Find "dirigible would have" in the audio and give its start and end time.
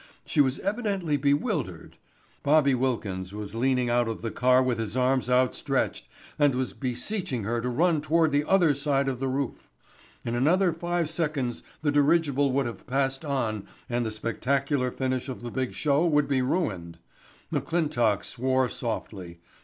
11.91-12.87